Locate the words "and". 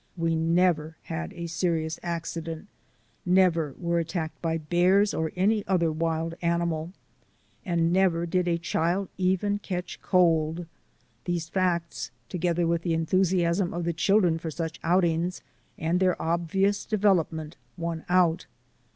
7.63-7.93, 15.77-15.99